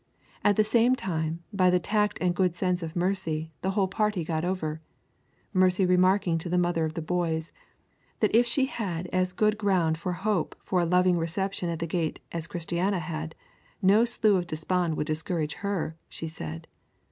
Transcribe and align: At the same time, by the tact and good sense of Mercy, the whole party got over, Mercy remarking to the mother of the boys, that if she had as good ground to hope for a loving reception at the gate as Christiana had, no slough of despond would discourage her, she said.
At 0.43 0.55
the 0.55 0.63
same 0.63 0.95
time, 0.95 1.43
by 1.53 1.69
the 1.69 1.79
tact 1.79 2.17
and 2.19 2.33
good 2.35 2.55
sense 2.55 2.81
of 2.81 2.95
Mercy, 2.95 3.51
the 3.61 3.69
whole 3.77 3.87
party 3.87 4.23
got 4.23 4.43
over, 4.43 4.81
Mercy 5.53 5.85
remarking 5.85 6.39
to 6.39 6.49
the 6.49 6.57
mother 6.57 6.85
of 6.85 6.95
the 6.95 7.03
boys, 7.03 7.51
that 8.19 8.33
if 8.35 8.47
she 8.47 8.65
had 8.65 9.05
as 9.13 9.31
good 9.31 9.59
ground 9.59 9.97
to 10.01 10.11
hope 10.13 10.55
for 10.63 10.79
a 10.79 10.85
loving 10.85 11.19
reception 11.19 11.69
at 11.69 11.77
the 11.77 11.85
gate 11.85 12.19
as 12.31 12.47
Christiana 12.47 12.97
had, 12.97 13.35
no 13.79 14.03
slough 14.03 14.39
of 14.39 14.47
despond 14.47 14.97
would 14.97 15.05
discourage 15.05 15.53
her, 15.61 15.95
she 16.09 16.27
said. 16.27 16.65